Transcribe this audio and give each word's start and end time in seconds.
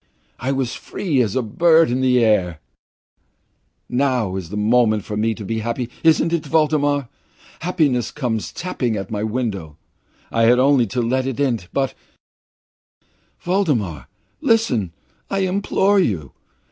I 0.39 0.51
was 0.51 0.73
free 0.73 1.21
as 1.21 1.35
a 1.35 1.43
bird 1.43 1.91
of 1.91 2.01
the 2.01 2.25
air. 2.25 2.59
Now 3.87 4.35
is 4.35 4.49
the 4.49 4.57
moment 4.57 5.03
for 5.05 5.15
me 5.15 5.35
to 5.35 5.45
be 5.45 5.59
happy, 5.59 5.91
isn't 6.03 6.33
it, 6.33 6.43
Voldemar? 6.43 7.07
Happiness 7.59 8.09
comes 8.09 8.51
tapping 8.51 8.97
at 8.97 9.11
my 9.11 9.21
window, 9.21 9.77
I 10.31 10.45
had 10.45 10.57
only 10.57 10.87
to 10.87 11.03
let 11.03 11.27
it 11.27 11.39
in 11.39 11.59
but 11.71 11.93
Voldemar, 13.43 14.07
listen, 14.41 14.91
I 15.29 15.41
implore 15.41 15.99
you! 15.99 16.31